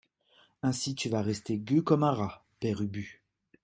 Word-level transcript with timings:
Ainsi 0.63 0.95
tu 0.95 1.09
vas 1.09 1.21
rester 1.21 1.59
gueux 1.59 1.83
comme 1.83 2.01
un 2.01 2.09
rat, 2.13 2.43
Père 2.59 2.81
Ubu. 2.81 3.21